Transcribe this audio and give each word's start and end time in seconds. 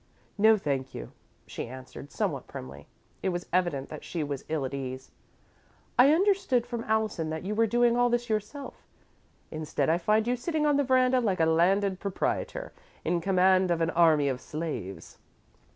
"No, 0.35 0.57
thank 0.57 0.95
you," 0.95 1.11
she 1.45 1.67
answered, 1.67 2.09
somewhat 2.11 2.47
primly. 2.47 2.87
It 3.21 3.29
was 3.29 3.45
evident 3.53 3.89
that 3.89 4.03
she 4.03 4.23
was 4.23 4.43
ill 4.49 4.65
at 4.65 4.73
ease. 4.73 5.11
"I 5.95 6.11
understood 6.11 6.65
from 6.65 6.83
Allison 6.85 7.29
that 7.29 7.43
you 7.43 7.53
were 7.53 7.67
doing 7.67 7.95
all 7.95 8.09
this 8.09 8.27
yourself. 8.27 8.73
Instead, 9.51 9.91
I 9.91 9.99
find 9.99 10.25
you 10.25 10.35
sitting 10.35 10.65
on 10.65 10.77
the 10.77 10.83
veranda 10.83 11.19
like 11.19 11.39
a 11.39 11.45
landed 11.45 11.99
proprietor, 11.99 12.73
in 13.05 13.21
command 13.21 13.69
of 13.69 13.79
an 13.79 13.91
army 13.91 14.27
of 14.27 14.41
slaves." 14.41 15.19